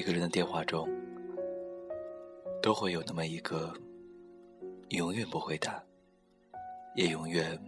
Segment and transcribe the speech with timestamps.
[0.00, 0.88] 每个人的电话中，
[2.62, 3.70] 都会有那么一个
[4.88, 5.84] 永远不会打，
[6.94, 7.60] 也永远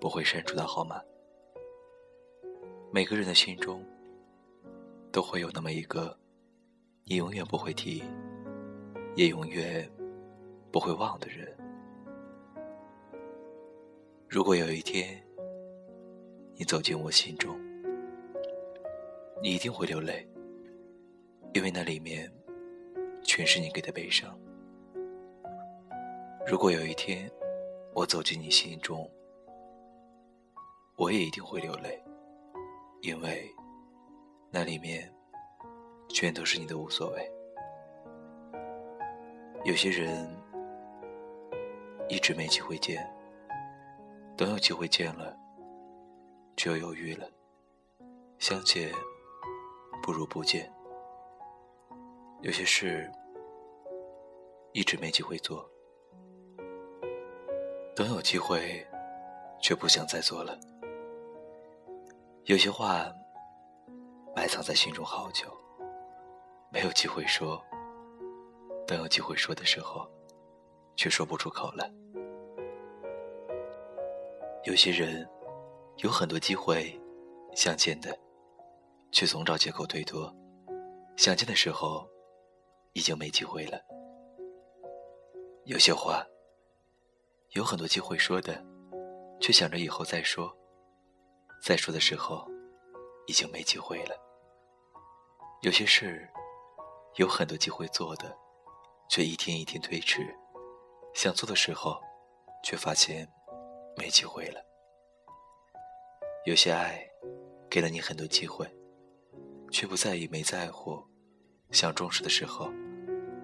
[0.00, 1.02] 不会删除的号码。
[2.92, 3.84] 每个人的心中，
[5.10, 6.16] 都会有那么一个
[7.02, 8.04] 你永远不会提，
[9.16, 9.90] 也永远
[10.70, 11.52] 不会忘的人。
[14.28, 15.20] 如果有一天，
[16.54, 17.58] 你走进我心中，
[19.42, 20.24] 你一定会流泪，
[21.54, 22.28] 因为那里面
[23.22, 24.36] 全是你给的悲伤。
[26.44, 27.30] 如果有一天
[27.94, 29.08] 我走进你心中，
[30.96, 32.02] 我也一定会流泪，
[33.02, 33.48] 因为
[34.50, 35.08] 那里面
[36.08, 37.30] 全都是你的无所谓。
[39.64, 40.28] 有些人
[42.08, 43.08] 一直没机会见，
[44.36, 45.36] 等有机会见了。
[46.56, 47.28] 就犹豫了，
[48.38, 48.92] 相见
[50.02, 50.68] 不如不见。
[52.44, 53.10] 有些事
[54.72, 55.66] 一直没机会做，
[57.96, 58.86] 等有机会
[59.62, 60.54] 却不想再做了。
[62.44, 63.10] 有些话
[64.36, 65.50] 埋藏在心中好久，
[66.70, 67.58] 没有机会说，
[68.86, 70.06] 等有机会说的时候，
[70.96, 71.90] 却说不出口了。
[74.64, 75.26] 有些人。
[75.98, 77.00] 有很多机会
[77.54, 78.18] 相见的，
[79.12, 80.28] 却总找借口推脱。
[81.16, 82.04] 想见的时候，
[82.94, 83.80] 已经没机会了。
[85.66, 86.24] 有些话
[87.50, 88.64] 有很多机会说的，
[89.40, 90.54] 却想着以后再说。
[91.62, 92.46] 再说的时候，
[93.26, 94.16] 已经没机会了。
[95.62, 96.28] 有些事
[97.16, 98.36] 有很多机会做的，
[99.08, 100.34] 却一天一天推迟。
[101.14, 102.00] 想做的时候，
[102.62, 103.26] 却发现
[103.96, 104.60] 没机会了。
[106.44, 107.08] 有些爱，
[107.70, 108.68] 给了你很多机会，
[109.70, 111.02] 却不在意、没在乎，
[111.70, 112.68] 想重视的时候，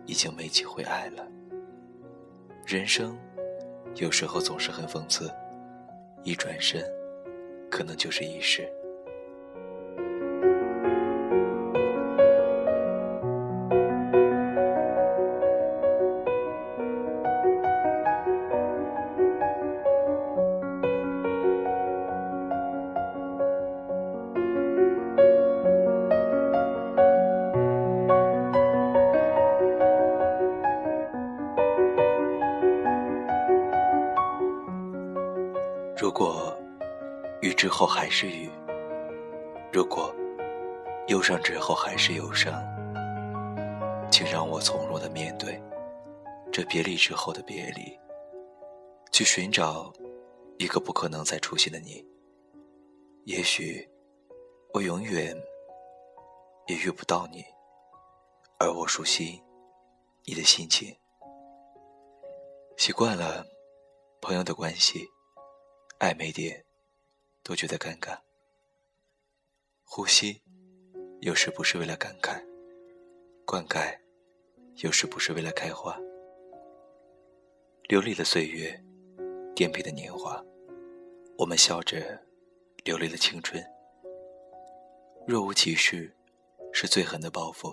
[0.06, 1.26] 已经没机会爱了。
[2.66, 3.18] 人生，
[3.96, 5.30] 有时候总是很讽刺，
[6.22, 6.84] 一转身，
[7.70, 8.70] 可能就是一世。
[37.70, 38.50] 后还是雨，
[39.72, 40.14] 如果
[41.06, 42.52] 忧伤之后还是忧伤，
[44.10, 45.62] 请让我从容的面对
[46.52, 47.98] 这别离之后的别离，
[49.12, 49.92] 去寻找
[50.58, 52.04] 一个不可能再出现的你。
[53.24, 53.88] 也许
[54.74, 55.34] 我永远
[56.66, 57.44] 也遇不到你，
[58.58, 59.40] 而我熟悉
[60.24, 60.94] 你的心情，
[62.76, 63.46] 习惯了
[64.20, 65.06] 朋友的关系。
[66.00, 66.64] 暧昧点，
[67.42, 68.18] 都觉得尴尬。
[69.84, 70.42] 呼吸，
[71.20, 72.40] 有时不是为了感慨；
[73.44, 73.98] 灌溉，
[74.76, 75.98] 有时不是为了开花。
[77.88, 78.80] 流离的岁月，
[79.54, 80.44] 颠沛的年华，
[81.38, 82.20] 我们笑着
[82.84, 83.64] 流离了青春。
[85.26, 86.14] 若无其事，
[86.72, 87.70] 是最狠的报复；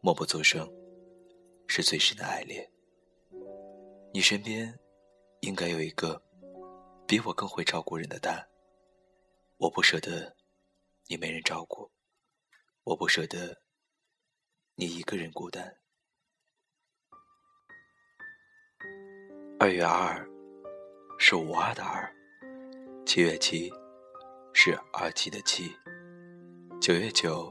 [0.00, 0.70] 默不作声，
[1.66, 2.70] 是最深的爱恋。
[4.12, 4.78] 你身边，
[5.40, 6.22] 应该有一个。
[7.08, 8.44] 比我更会照顾人的他，
[9.58, 10.36] 我不舍得
[11.08, 11.90] 你没人照顾，
[12.84, 13.62] 我不舍得
[14.74, 15.78] 你一个人孤单。
[19.58, 20.28] 二月二
[21.18, 22.14] 是五二的二，
[23.06, 23.72] 七月七
[24.52, 25.74] 是二七的七，
[26.78, 27.50] 九月九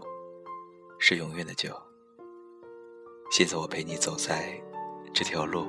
[1.00, 1.76] 是永远的九。
[3.32, 4.62] 现在我陪你走在
[5.12, 5.68] 这条路，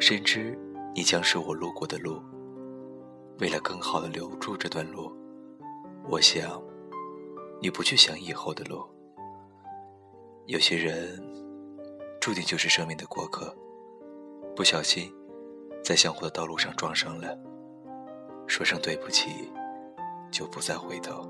[0.00, 0.56] 深知
[0.94, 2.22] 你将是我路过的路。
[3.40, 5.12] 为了更好的留住这段路，
[6.08, 6.62] 我想，
[7.60, 8.84] 你不去想以后的路。
[10.46, 11.22] 有些人，
[12.20, 13.54] 注定就是生命的过客，
[14.54, 15.10] 不小心，
[15.82, 17.38] 在相互的道路上撞上了，
[18.46, 19.30] 说声对不起，
[20.30, 21.26] 就不再回头。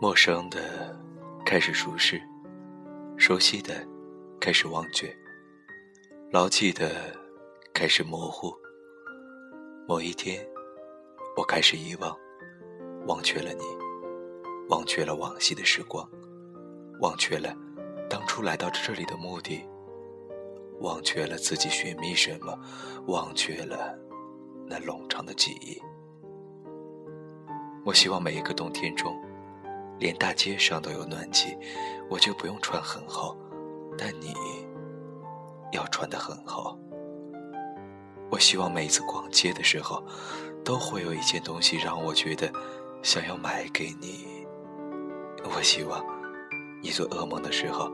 [0.00, 0.87] 陌生的
[1.48, 2.20] 开始熟识，
[3.16, 3.82] 熟悉的
[4.38, 5.10] 开始忘却，
[6.30, 6.90] 牢记的
[7.72, 8.54] 开始模糊。
[9.88, 10.46] 某一天，
[11.38, 12.14] 我开始遗忘，
[13.06, 13.64] 忘却了你，
[14.68, 16.06] 忘却了往昔的时光，
[17.00, 17.56] 忘却了
[18.10, 19.66] 当初来到这里的目的
[20.80, 22.60] 忘却了自己寻觅什么，
[23.06, 23.98] 忘却了
[24.66, 25.80] 那冗长的记忆。
[27.86, 29.18] 我希望每一个冬天中，
[29.98, 31.56] 连大街上都有暖气，
[32.08, 33.36] 我就不用穿很厚，
[33.96, 34.34] 但你
[35.72, 36.78] 要穿得很厚。
[38.30, 40.02] 我希望每次逛街的时候，
[40.64, 42.52] 都会有一件东西让我觉得
[43.02, 44.46] 想要买给你。
[45.44, 46.04] 我希望
[46.82, 47.90] 你做噩梦的时候，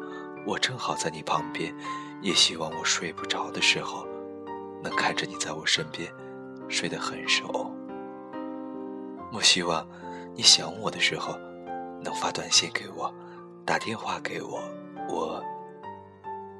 [0.46, 1.72] 我正好在你旁边；
[2.20, 4.06] 也希望我睡不着的时候，
[4.82, 6.12] 能看着你在我身边，
[6.68, 7.72] 睡得很熟。
[9.32, 9.86] 我希望
[10.34, 11.38] 你想我的时候，
[12.04, 13.12] 能发短信给我，
[13.64, 14.60] 打电话给我，
[15.08, 15.42] 我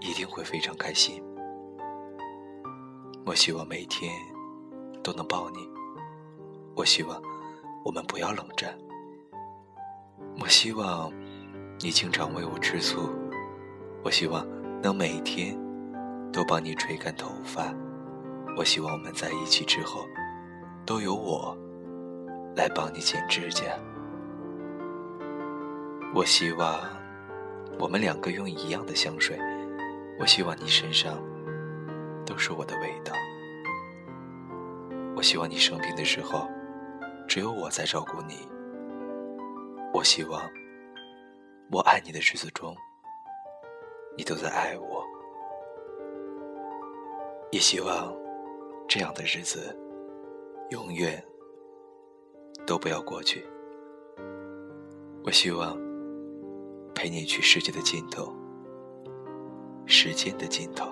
[0.01, 1.23] 一定会非常开心。
[3.27, 4.11] 我希望每天
[5.03, 5.69] 都能抱你。
[6.75, 7.23] 我希望
[7.85, 8.77] 我们不要冷战。
[10.41, 11.13] 我希望
[11.81, 13.09] 你经常为我吃醋。
[14.03, 14.47] 我希望
[14.83, 15.57] 能每天
[16.33, 17.73] 都帮你吹干头发。
[18.57, 20.07] 我希望我们在一起之后，
[20.87, 21.57] 都由我
[22.57, 23.65] 来帮你剪指甲。
[26.15, 26.81] 我希望
[27.79, 29.39] 我们两个用一样的香水。
[30.19, 31.19] 我希望你身上。
[32.27, 33.13] 都是我的味道。
[35.17, 36.49] 我希望你生病的时候，
[37.29, 38.49] 只有我在照顾你。
[39.93, 40.43] 我希望
[41.71, 42.75] 我爱你的日子中，
[44.17, 45.05] 你都在爱我。
[47.53, 48.13] 也希望
[48.89, 49.79] 这样的日子
[50.71, 51.23] 永远
[52.67, 53.47] 都不要过去。
[55.25, 55.79] 我希望
[57.05, 58.33] 陪你去世界的尽头，
[59.85, 60.87] 时间的尽头。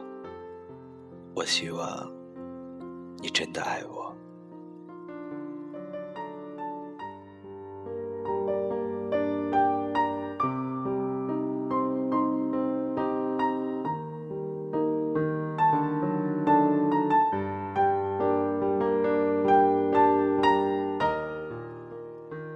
[1.35, 2.13] 我希望
[3.23, 4.15] 你真的爱我。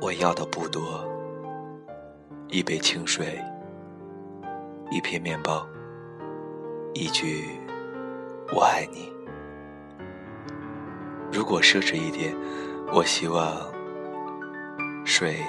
[0.03, 1.03] 我要的不多，
[2.49, 3.43] 一杯清水，
[4.93, 5.67] 一片面包，
[6.95, 7.45] 一句。
[8.55, 9.13] 我爱你。
[11.33, 12.33] 如果奢侈一点，
[12.93, 13.73] 我希望
[15.05, 15.43] 水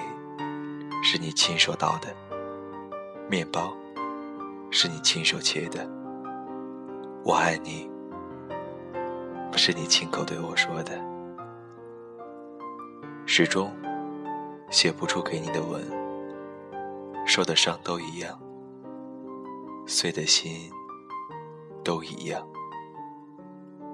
[1.04, 2.08] 是你亲手倒的，
[3.30, 3.72] 面包
[4.72, 5.88] 是你亲手切的。
[7.24, 7.88] 我爱你，
[9.52, 11.00] 不是你亲口对我说的。
[13.28, 13.72] 始终
[14.72, 15.84] 写不出给你的吻，
[17.28, 18.40] 受的伤都一样，
[19.86, 20.72] 碎的心
[21.84, 22.48] 都一样。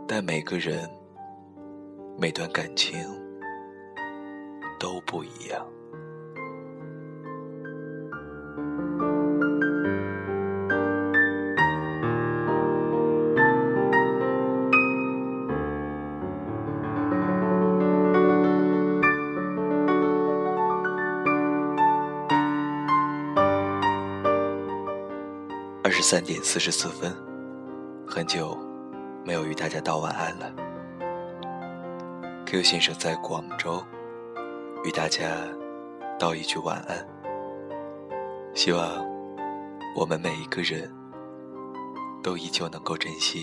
[0.08, 0.88] 但每个人、
[2.16, 2.96] 每段感情
[4.80, 5.68] 都不一样。
[26.14, 27.12] 三点四十四分，
[28.08, 28.56] 很久。
[29.26, 30.54] 没有与大家道晚安了。
[32.46, 33.84] Q 先生在广州
[34.84, 35.36] 与大家
[36.20, 37.04] 道一句晚安。
[38.54, 39.04] 希望
[39.96, 40.88] 我们每一个人
[42.22, 43.42] 都依旧能够珍惜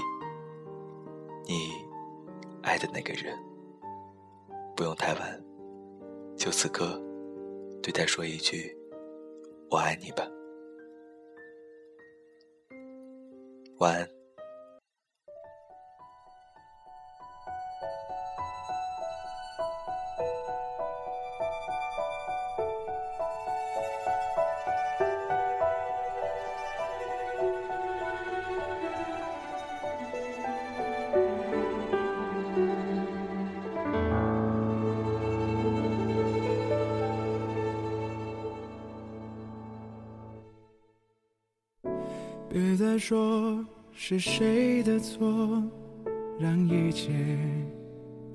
[1.49, 1.73] 你
[2.62, 3.37] 爱的那个人。
[4.76, 5.45] 不用太晚，
[6.37, 7.02] 就此刻
[7.83, 8.73] 对他说一句
[9.73, 10.23] “我爱你”吧。
[13.80, 14.20] 晚安。
[42.52, 45.62] 别再说是谁的错，
[46.37, 47.12] 让一切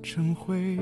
[0.02, 0.78] 成灰。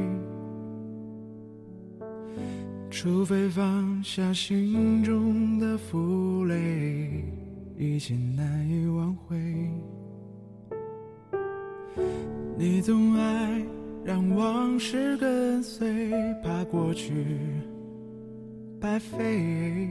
[2.88, 7.24] 除非放下心中的负累，
[7.76, 9.36] 一切难以挽回。
[12.56, 13.60] 你总爱
[14.04, 17.12] 让往事跟随，怕过去
[18.80, 19.90] 白费。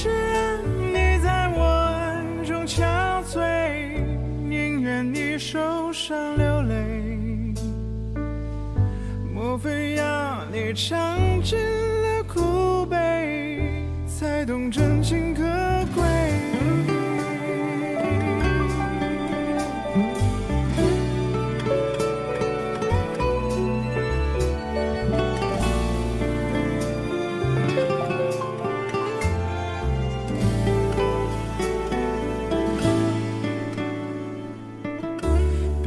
[0.00, 0.60] 只愿
[0.92, 2.84] 你在我爱中憔
[3.24, 4.00] 悴，
[4.48, 6.76] 宁愿你受伤流泪。
[9.34, 15.42] 莫非要你尝尽了苦悲，才懂真情可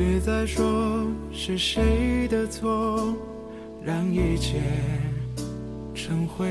[0.01, 3.15] 别再说是谁的错，
[3.83, 4.59] 让一切
[5.93, 6.49] 成灰。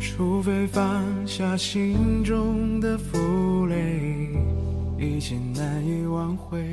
[0.00, 4.30] 除非放下心中的负累，
[4.98, 6.64] 一切难以挽回。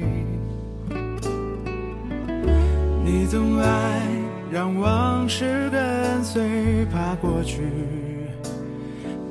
[3.04, 4.08] 你总爱
[4.50, 7.64] 让往事跟随，怕过去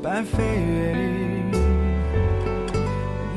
[0.03, 1.32] 白费。